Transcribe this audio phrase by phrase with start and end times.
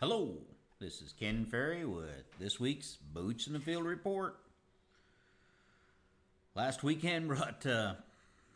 [0.00, 0.32] Hello,
[0.78, 4.38] this is Ken Ferrie with this week's Boots in the Field report.
[6.54, 7.96] Last weekend brought uh,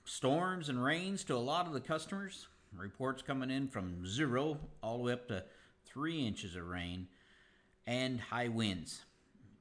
[0.06, 2.48] storms and rains to a lot of the customers.
[2.74, 5.44] Reports coming in from zero all the way up to
[5.84, 7.08] three inches of rain
[7.86, 9.02] and high winds.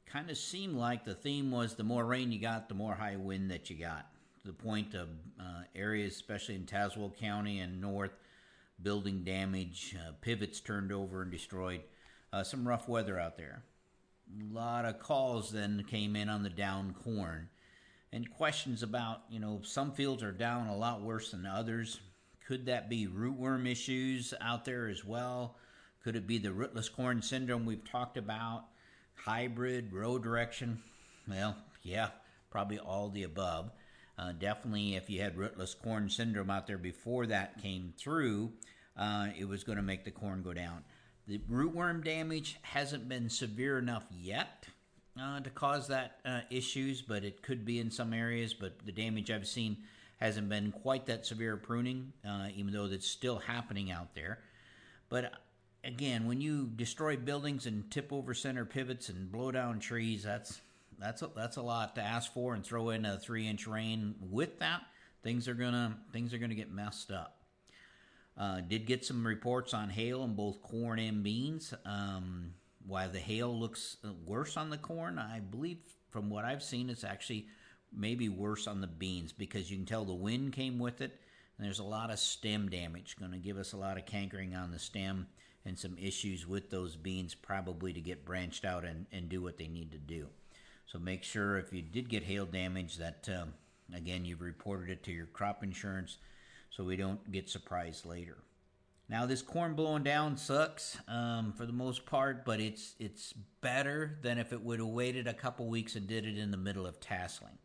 [0.06, 3.18] Kind of seemed like the theme was the more rain you got, the more high
[3.18, 4.08] wind that you got.
[4.44, 8.14] To the point of uh, areas, especially in Tazewell County and north,
[8.82, 11.82] building damage, uh, pivots turned over and destroyed.
[12.32, 13.64] Uh, some rough weather out there.
[14.40, 17.50] A lot of calls then came in on the down corn
[18.12, 22.00] and questions about, you know, some fields are down a lot worse than others.
[22.48, 25.58] Could that be rootworm issues out there as well?
[26.04, 28.66] Could it be the rootless corn syndrome we've talked about?
[29.16, 30.82] Hybrid, row direction?
[31.28, 32.10] Well, yeah,
[32.52, 33.72] probably all the above.
[34.18, 38.52] Uh, definitely, if you had rootless corn syndrome out there before that came through,
[38.96, 40.84] uh, it was going to make the corn go down.
[41.28, 44.68] The rootworm damage hasn't been severe enough yet
[45.20, 48.54] uh, to cause that uh, issues, but it could be in some areas.
[48.54, 49.78] But the damage I've seen
[50.20, 54.40] hasn't been quite that severe pruning, uh, even though it's still happening out there.
[55.10, 55.34] But
[55.84, 60.62] again, when you destroy buildings and tip over center pivots and blow down trees, that's
[61.04, 64.16] that's a, that's a lot to ask for, and throw in a three inch rain
[64.22, 64.82] with that,
[65.22, 67.40] things are gonna things are gonna get messed up.
[68.38, 71.74] Uh, did get some reports on hail on both corn and beans.
[71.86, 72.54] Um,
[72.88, 75.78] while the hail looks worse on the corn, I believe
[76.10, 77.48] from what I've seen, it's actually
[77.96, 81.20] maybe worse on the beans because you can tell the wind came with it,
[81.58, 83.18] and there's a lot of stem damage.
[83.20, 85.28] Going to give us a lot of cankering on the stem
[85.66, 89.58] and some issues with those beans, probably to get branched out and, and do what
[89.58, 90.28] they need to do.
[90.86, 93.54] So make sure if you did get hail damage that, um,
[93.94, 96.18] again, you've reported it to your crop insurance
[96.70, 98.38] so we don't get surprised later.
[99.10, 104.18] Now this corn blowing down sucks um, for the most part, but it's it's better
[104.22, 106.88] than if it would have waited a couple weeks and did it in the middle
[106.88, 107.58] of tasseling.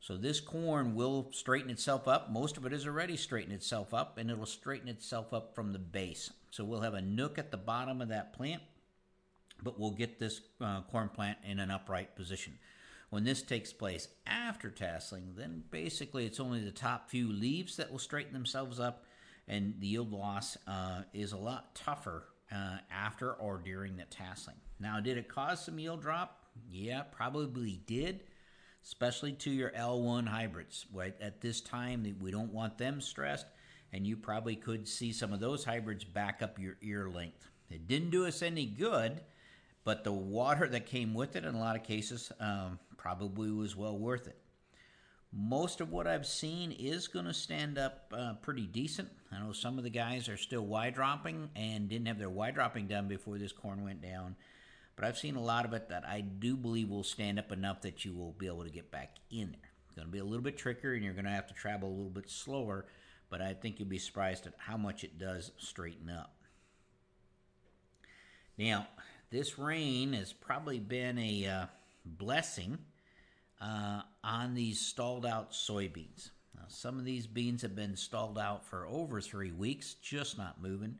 [0.00, 2.30] So this corn will straighten itself up.
[2.30, 5.78] Most of it has already straightened itself up, and it'll straighten itself up from the
[5.78, 6.30] base.
[6.50, 8.60] So we'll have a nook at the bottom of that plant
[9.62, 12.58] but we'll get this uh, corn plant in an upright position.
[13.10, 17.90] When this takes place after tasseling, then basically it's only the top few leaves that
[17.92, 19.04] will straighten themselves up,
[19.46, 24.56] and the yield loss uh, is a lot tougher uh, after or during the tasseling.
[24.80, 26.44] Now, did it cause some yield drop?
[26.70, 28.24] Yeah, probably did,
[28.84, 30.86] especially to your L1 hybrids.
[30.92, 33.46] Right at this time, we don't want them stressed,
[33.92, 37.48] and you probably could see some of those hybrids back up your ear length.
[37.70, 39.20] It didn't do us any good
[39.84, 43.76] but the water that came with it in a lot of cases um, probably was
[43.76, 44.38] well worth it.
[45.36, 49.10] Most of what I've seen is going to stand up uh, pretty decent.
[49.32, 52.50] I know some of the guys are still Y dropping and didn't have their Y
[52.52, 54.36] dropping done before this corn went down.
[54.96, 57.82] But I've seen a lot of it that I do believe will stand up enough
[57.82, 59.70] that you will be able to get back in there.
[59.86, 61.88] It's going to be a little bit trickier and you're going to have to travel
[61.88, 62.86] a little bit slower,
[63.28, 66.36] but I think you'll be surprised at how much it does straighten up.
[68.56, 68.86] Now,
[69.34, 71.66] this rain has probably been a uh,
[72.04, 72.78] blessing
[73.60, 76.30] uh, on these stalled out soybeans.
[76.54, 80.62] Now, some of these beans have been stalled out for over three weeks, just not
[80.62, 80.94] moving.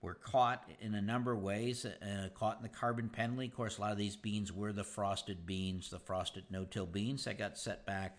[0.00, 3.48] We're caught in a number of ways, uh, caught in the carbon penalty.
[3.48, 6.86] Of course, a lot of these beans were the frosted beans, the frosted no till
[6.86, 8.16] beans that got set back.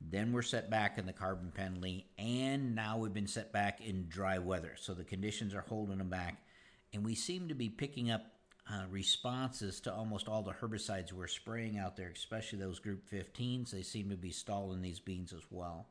[0.00, 4.06] Then we're set back in the carbon penalty, and now we've been set back in
[4.08, 4.74] dry weather.
[4.76, 6.44] So the conditions are holding them back,
[6.92, 8.33] and we seem to be picking up
[8.70, 13.70] uh, responses to almost all the herbicides we're spraying out there, especially those group 15s.
[13.70, 15.86] They seem to be stalling these beans as well.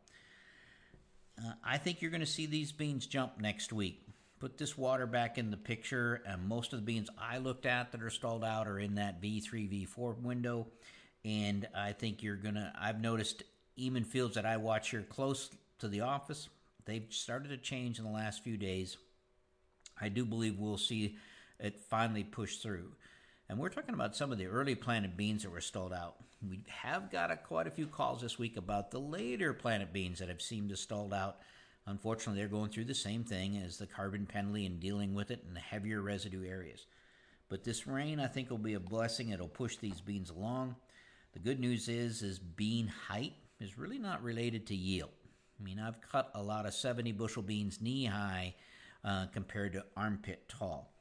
[1.38, 4.02] Uh, I think you're going to see these beans jump next week.
[4.40, 7.92] Put this water back in the picture, and most of the beans I looked at
[7.92, 10.68] that are stalled out are in that V3, V4 window.
[11.24, 13.44] And I think you're going to, I've noticed
[13.76, 16.50] even fields that I watch here close to the office,
[16.86, 18.98] they've started to change in the last few days.
[20.00, 21.18] I do believe we'll see
[21.60, 22.92] it finally pushed through.
[23.50, 26.16] And we're talking about some of the early planted beans that were stalled out.
[26.48, 30.20] We have got a, quite a few calls this week about the later planted beans
[30.20, 31.38] that have seemed to stalled out.
[31.86, 35.44] Unfortunately, they're going through the same thing as the carbon penalty and dealing with it
[35.48, 36.86] in the heavier residue areas.
[37.50, 39.30] But this rain, I think, will be a blessing.
[39.30, 40.76] It'll push these beans along.
[41.34, 45.12] The good news is, is bean height is really not related to yield.
[45.60, 48.56] I mean, I've cut a lot of 70 bushel beans knee high
[49.04, 50.93] uh, compared to armpit tall.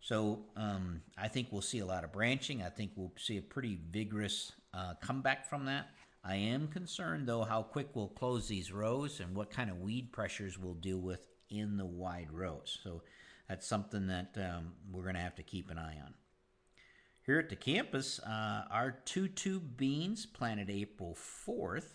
[0.00, 2.62] So um, I think we'll see a lot of branching.
[2.62, 5.90] I think we'll see a pretty vigorous uh, comeback from that.
[6.24, 10.12] I am concerned, though, how quick we'll close these rows and what kind of weed
[10.12, 12.78] pressures we'll deal with in the wide rows.
[12.82, 13.02] So
[13.48, 16.14] that's something that um, we're going to have to keep an eye on.
[17.24, 21.88] Here at the campus, uh, our two tube beans planted April 4th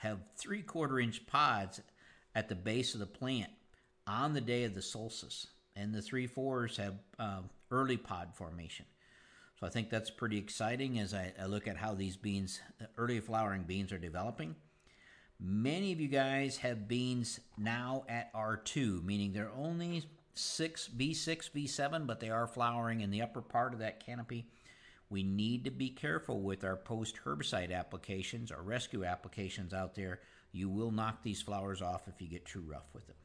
[0.00, 1.80] have three quarter inch pods
[2.34, 3.50] at the base of the plant
[4.06, 5.48] on the day of the solstice.
[5.76, 8.86] And the three fours have uh, early pod formation.
[9.60, 12.60] So I think that's pretty exciting as I, I look at how these beans,
[12.98, 14.54] early flowering beans, are developing.
[15.38, 22.06] Many of you guys have beans now at R2, meaning they're only 6, V6, V7,
[22.06, 24.46] but they are flowering in the upper part of that canopy.
[25.08, 30.20] We need to be careful with our post herbicide applications or rescue applications out there.
[30.52, 33.16] You will knock these flowers off if you get too rough with them.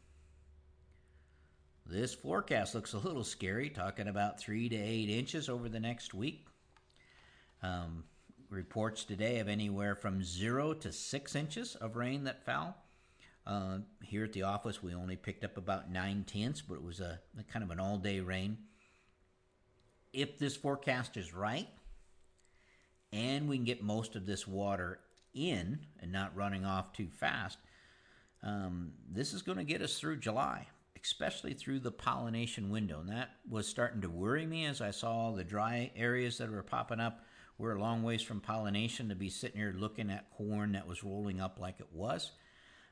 [1.86, 6.14] This forecast looks a little scary, talking about three to eight inches over the next
[6.14, 6.48] week.
[7.64, 8.06] Um,
[8.50, 12.76] reports today of anywhere from zero to six inches of rain that fell.
[13.46, 17.00] Uh, here at the office, we only picked up about nine tenths, but it was
[17.00, 18.58] a, a kind of an all day rain.
[20.14, 21.68] If this forecast is right,
[23.14, 25.00] and we can get most of this water
[25.34, 27.58] in and not running off too fast,
[28.44, 30.68] um, this is going to get us through July,
[31.04, 33.00] especially through the pollination window.
[33.00, 36.64] And that was starting to worry me as I saw the dry areas that were
[36.64, 37.26] popping up.
[37.58, 41.04] We're a long ways from pollination to be sitting here looking at corn that was
[41.04, 42.32] rolling up like it was.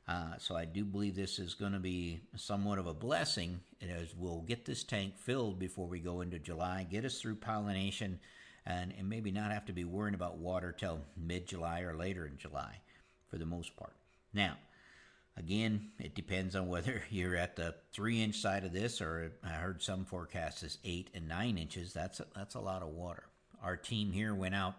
[0.08, 4.16] Uh, so I do believe this is going to be somewhat of a blessing as
[4.16, 8.20] we'll get this tank filled before we go into July, get us through pollination,
[8.66, 12.26] and, and maybe not have to be worrying about water till mid July or later
[12.26, 12.80] in July
[13.30, 13.94] for the most part.
[14.34, 14.58] Now,
[15.40, 19.50] again, it depends on whether you're at the three inch side of this, or I
[19.50, 21.94] heard some forecasts is eight and nine inches.
[21.94, 23.24] That's a, that's a lot of water.
[23.64, 24.76] Our team here went out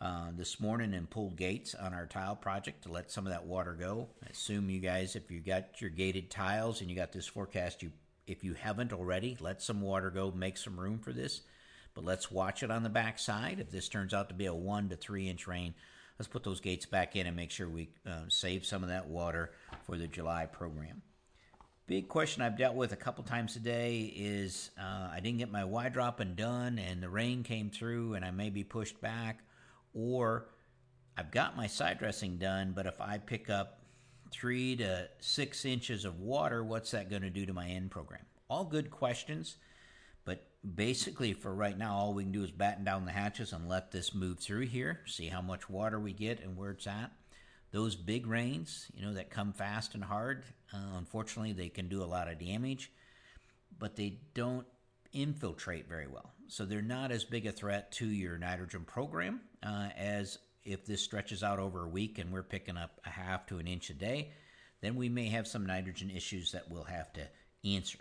[0.00, 3.46] uh, this morning and pulled gates on our tile project to let some of that
[3.46, 4.08] water go.
[4.24, 7.82] I assume you guys, if you got your gated tiles and you got this forecast,
[7.82, 7.90] you
[8.26, 11.42] if you haven't already, let some water go, make some room for this.
[11.94, 13.60] But let's watch it on the back side.
[13.60, 15.74] If this turns out to be a one to three inch rain,
[16.18, 19.08] let's put those gates back in and make sure we uh, save some of that
[19.08, 19.50] water
[19.86, 21.02] for the July program.
[21.86, 25.64] Big question I've dealt with a couple times today is uh, I didn't get my
[25.64, 29.44] Y dropping done and the rain came through and I may be pushed back
[29.94, 30.48] or
[31.16, 33.78] I've got my side dressing done, but if I pick up
[34.32, 38.26] three to six inches of water, what's that going to do to my N program?
[38.50, 39.56] All good questions,
[40.24, 40.44] but
[40.74, 43.92] basically for right now, all we can do is batten down the hatches and let
[43.92, 47.12] this move through here, see how much water we get and where it's at.
[47.76, 52.02] Those big rains, you know, that come fast and hard, uh, unfortunately, they can do
[52.02, 52.90] a lot of damage,
[53.78, 54.66] but they don't
[55.12, 56.32] infiltrate very well.
[56.48, 61.02] So they're not as big a threat to your nitrogen program uh, as if this
[61.02, 63.94] stretches out over a week and we're picking up a half to an inch a
[63.94, 64.30] day,
[64.80, 67.28] then we may have some nitrogen issues that we'll have to
[67.62, 67.98] answer.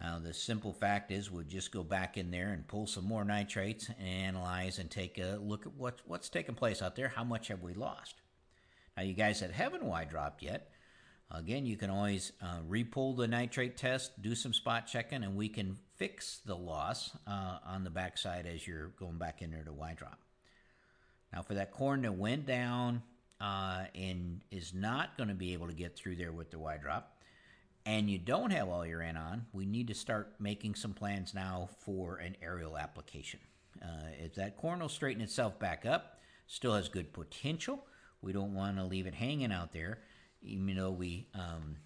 [0.00, 3.24] Now, the simple fact is we'll just go back in there and pull some more
[3.24, 7.06] nitrates and analyze and take a look at what, what's taking place out there.
[7.06, 8.16] How much have we lost?
[8.96, 10.70] Now, you guys that haven't Y dropped yet,
[11.30, 15.48] again, you can always uh, repull the nitrate test, do some spot checking, and we
[15.48, 19.72] can fix the loss uh, on the backside as you're going back in there to
[19.72, 20.18] Y drop.
[21.32, 23.02] Now, for that corn that went down
[23.40, 26.78] uh, and is not going to be able to get through there with the Y
[26.78, 27.20] drop,
[27.84, 31.34] and you don't have all your N on, we need to start making some plans
[31.34, 33.40] now for an aerial application.
[33.82, 37.84] Uh, if that corn will straighten itself back up, still has good potential.
[38.26, 40.00] We don't want to leave it hanging out there,
[40.42, 41.76] even though we, um,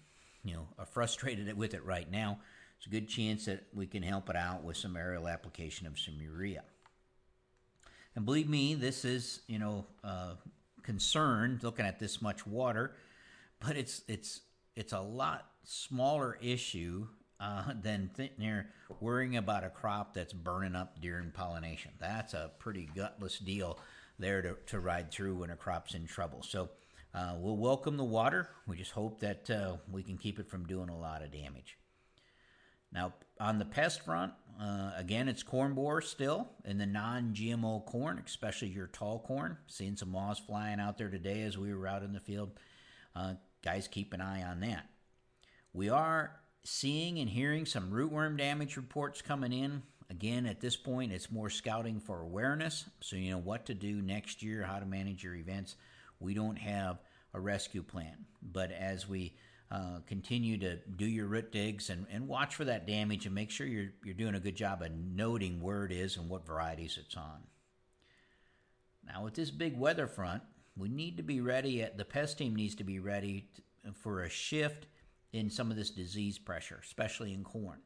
[0.43, 2.39] you know, are frustrated with it right now.
[2.77, 5.99] It's a good chance that we can help it out with some aerial application of
[5.99, 6.63] some urea.
[8.15, 10.33] And believe me, this is you know uh,
[10.81, 12.95] concerned looking at this much water,
[13.59, 14.41] but it's it's
[14.75, 17.05] it's a lot smaller issue
[17.39, 18.31] uh, than th-
[18.99, 21.91] worrying about a crop that's burning up during pollination.
[21.99, 23.77] That's a pretty gutless deal
[24.21, 26.43] there to, to ride through when a crop's in trouble.
[26.43, 26.69] So
[27.13, 28.49] uh, we'll welcome the water.
[28.67, 31.77] We just hope that uh, we can keep it from doing a lot of damage.
[32.93, 37.85] Now, on the pest front, uh, again, it's corn borer still in the non GMO
[37.85, 39.57] corn, especially your tall corn.
[39.67, 42.51] Seeing some moths flying out there today as we were out in the field.
[43.15, 44.87] Uh, guys, keep an eye on that.
[45.73, 49.83] We are seeing and hearing some rootworm damage reports coming in.
[50.11, 52.83] Again, at this point, it's more scouting for awareness.
[52.99, 55.77] So, you know what to do next year, how to manage your events.
[56.19, 56.99] We don't have
[57.33, 58.25] a rescue plan.
[58.43, 59.33] But as we
[59.71, 63.51] uh, continue to do your root digs and, and watch for that damage and make
[63.51, 66.99] sure you're, you're doing a good job of noting where it is and what varieties
[67.01, 67.43] it's on.
[69.07, 70.43] Now, with this big weather front,
[70.75, 71.83] we need to be ready.
[71.83, 74.87] At, the pest team needs to be ready to, for a shift
[75.31, 77.79] in some of this disease pressure, especially in corn.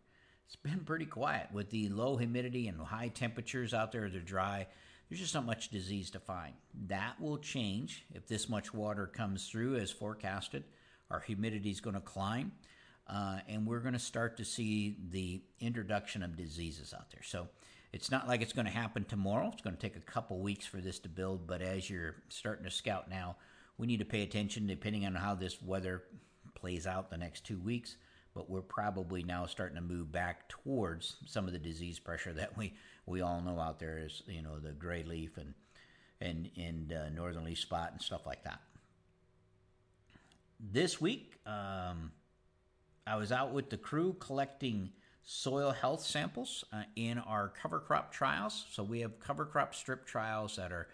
[0.47, 4.09] It's been pretty quiet with the low humidity and high temperatures out there.
[4.09, 4.67] They're dry.
[5.09, 6.53] There's just not much disease to find.
[6.87, 10.63] That will change if this much water comes through as forecasted.
[11.11, 12.51] Our humidity is going to climb,
[13.07, 17.21] uh, and we're going to start to see the introduction of diseases out there.
[17.23, 17.47] So
[17.93, 19.49] it's not like it's going to happen tomorrow.
[19.53, 22.65] It's going to take a couple weeks for this to build, but as you're starting
[22.65, 23.35] to scout now,
[23.77, 26.03] we need to pay attention depending on how this weather
[26.55, 27.97] plays out the next two weeks
[28.35, 32.55] but we're probably now starting to move back towards some of the disease pressure that
[32.57, 32.73] we,
[33.05, 35.53] we all know out there is you know the gray leaf and
[36.21, 38.59] and and uh, northern leaf spot and stuff like that.
[40.59, 42.11] This week, um,
[43.07, 44.91] I was out with the crew collecting
[45.23, 48.65] soil health samples uh, in our cover crop trials.
[48.71, 50.87] So we have cover crop strip trials that are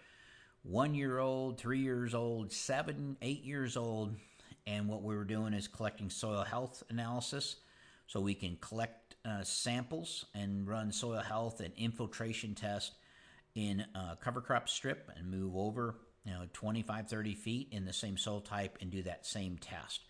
[0.62, 4.14] one year old, three years old, seven, eight years old,
[4.66, 7.56] and what we were doing is collecting soil health analysis.
[8.06, 12.92] So we can collect uh, samples and run soil health and infiltration test
[13.54, 17.92] in a cover crop strip and move over you know 25 30 feet in the
[17.92, 20.00] same soil type and do that same test.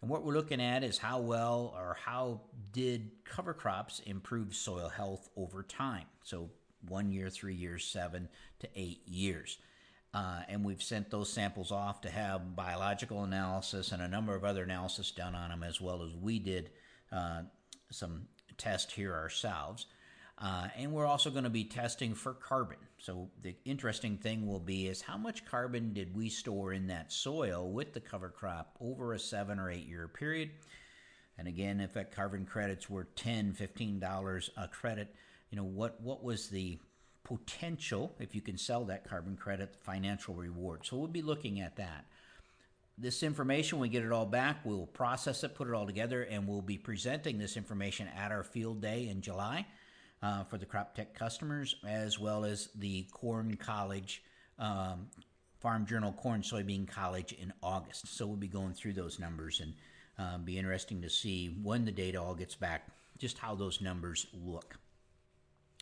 [0.00, 4.88] And what we're looking at is how well or how did cover crops improve soil
[4.88, 6.06] health over time?
[6.22, 6.50] So
[6.86, 8.28] one year three years seven
[8.60, 9.58] to eight years
[10.18, 14.42] uh, and we've sent those samples off to have biological analysis and a number of
[14.42, 16.70] other analysis done on them, as well as we did
[17.12, 17.42] uh,
[17.92, 18.22] some
[18.56, 19.86] tests here ourselves.
[20.36, 22.78] Uh, and we're also going to be testing for carbon.
[22.98, 27.12] So the interesting thing will be is how much carbon did we store in that
[27.12, 30.50] soil with the cover crop over a seven or eight year period?
[31.38, 35.14] And again, if that carbon credits were 10 $15 a credit,
[35.50, 36.80] you know, what, what was the
[37.28, 40.86] potential, if you can sell that carbon credit, financial reward.
[40.86, 42.06] So we'll be looking at that.
[42.96, 46.48] This information, we get it all back, we'll process it, put it all together, and
[46.48, 49.66] we'll be presenting this information at our field day in July
[50.22, 54.22] uh, for the crop tech customers, as well as the Corn College
[54.58, 55.06] um,
[55.60, 58.08] Farm Journal Corn Soybean College in August.
[58.16, 59.74] So we'll be going through those numbers and
[60.18, 64.26] uh, be interesting to see when the data all gets back, just how those numbers
[64.32, 64.76] look.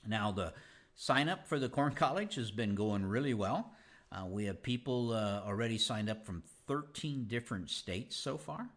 [0.07, 0.53] Now the
[0.99, 3.71] Sign up for the Corn College has been going really well.
[4.11, 8.71] Uh, we have people uh, already signed up from 13 different states so far,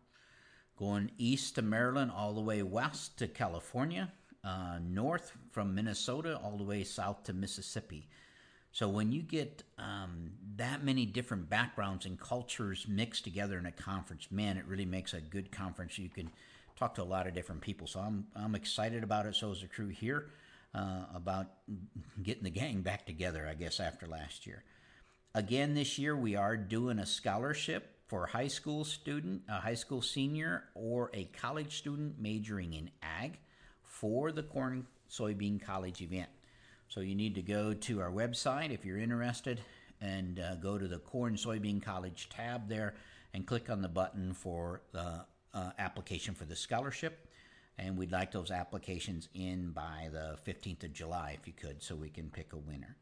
[0.75, 4.11] going east to Maryland, all the way west to California,
[4.43, 8.09] uh, north from Minnesota, all the way south to Mississippi.
[8.73, 13.71] So when you get um, that many different backgrounds and cultures mixed together in a
[13.71, 15.97] conference, man, it really makes a good conference.
[15.97, 16.29] You can
[16.75, 17.88] talk to a lot of different people.
[17.88, 19.35] So I'm I'm excited about it.
[19.35, 20.31] So is the crew here
[20.73, 21.47] uh, about
[22.21, 24.63] getting the gang back together, I guess, after last year.
[25.35, 29.75] Again, this year we are doing a scholarship for a high school student, a high
[29.75, 33.38] school senior, or a college student majoring in ag
[33.83, 36.29] for the Corn Soybean College event.
[36.88, 39.61] So you need to go to our website if you're interested
[40.01, 42.95] and uh, go to the Corn Soybean College tab there
[43.33, 47.27] and click on the button for the uh, application for the scholarship
[47.79, 51.95] and we'd like those applications in by the 15th of July if you could so
[51.95, 52.98] we can pick a winner.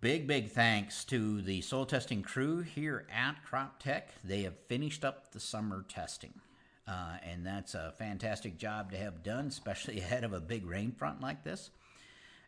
[0.00, 4.10] Big, big thanks to the soil testing crew here at Crop Tech.
[4.22, 6.34] They have finished up the summer testing.
[6.86, 10.92] Uh, and that's a fantastic job to have done, especially ahead of a big rain
[10.92, 11.70] front like this.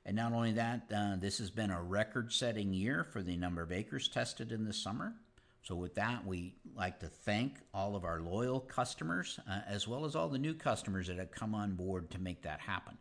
[0.06, 3.62] And not only that, uh, this has been a record setting year for the number
[3.62, 5.14] of acres tested in the summer.
[5.62, 10.06] So, with that, we like to thank all of our loyal customers, uh, as well
[10.06, 12.96] as all the new customers that have come on board to make that happen.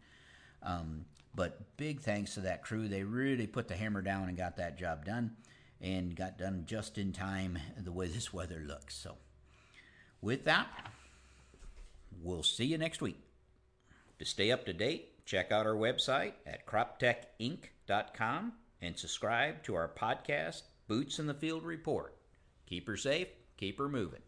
[0.62, 2.90] Um, but big thanks to that crew.
[2.90, 5.38] They really put the hammer down and got that job done,
[5.80, 8.96] and got done just in time the way this weather looks.
[8.96, 9.16] So,
[10.22, 10.68] with that,
[12.22, 13.18] we'll see you next week.
[14.20, 19.88] To stay up to date, check out our website at croptechinc.com and subscribe to our
[19.88, 22.19] podcast, Boots in the Field Report.
[22.70, 24.22] Keep her safe, keep her moving.